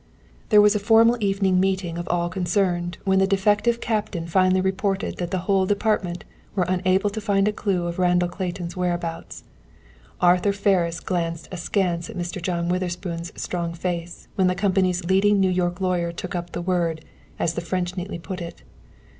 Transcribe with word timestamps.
There 0.49 0.61
was 0.63 0.73
a 0.73 0.79
formal 0.79 1.15
evening 1.19 1.59
meeting 1.59 1.99
of 1.99 2.07
all 2.09 2.27
concerned 2.27 2.97
when 3.03 3.19
the 3.19 3.27
detective 3.27 3.79
captain 3.79 4.25
finally 4.25 4.59
reported 4.59 5.17
that 5.17 5.29
the 5.29 5.37
whole 5.45 5.67
department 5.67 6.25
were 6.55 6.65
unable 6.67 7.11
to 7.11 7.21
find 7.21 7.47
a 7.47 7.53
clue 7.53 7.85
of 7.85 7.99
Randall 7.99 8.27
Clayton's 8.27 8.75
whereabouts. 8.75 9.43
Arthur 10.19 10.53
Ferris 10.53 10.99
gazed 11.01 11.49
askance 11.51 12.09
at 12.09 12.17
Mr. 12.17 12.41
John 12.41 12.67
Witherspoon's 12.67 13.31
strong 13.39 13.75
face 13.75 14.27
when 14.33 14.47
the 14.47 14.55
company's 14.55 15.05
leading 15.05 15.39
New 15.39 15.51
York 15.51 15.79
lawyer 15.79 16.11
took 16.11 16.33
up 16.33 16.53
the 16.53 16.63
word, 16.63 17.05
as 17.37 17.53
the 17.53 17.61
French 17.61 17.95
neatly 17.95 18.17
put 18.17 18.41
it. 18.41 18.63